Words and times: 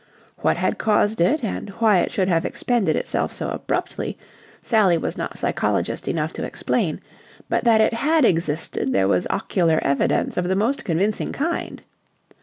What 0.37 0.57
had 0.57 0.79
caused 0.79 1.21
it 1.21 1.43
and 1.43 1.69
why 1.77 1.99
it 1.99 2.11
should 2.11 2.27
have 2.27 2.43
expended 2.43 2.95
itself 2.95 3.31
so 3.31 3.49
abruptly, 3.49 4.17
Sally 4.59 4.97
was 4.97 5.15
not 5.15 5.37
psychologist 5.37 6.07
enough 6.07 6.33
to 6.33 6.43
explain; 6.43 6.99
but 7.49 7.65
that 7.65 7.81
it 7.81 7.93
had 7.93 8.25
existed 8.25 8.93
there 8.93 9.07
was 9.07 9.27
ocular 9.29 9.77
evidence 9.83 10.37
of 10.37 10.47
the 10.47 10.55
most 10.55 10.83
convincing 10.85 11.31
kind. 11.31 11.83